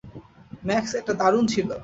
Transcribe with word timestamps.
Max, 0.65 0.91
এটা 0.95 1.13
দারুণ 1.13 1.45
ছিল। 1.47 1.69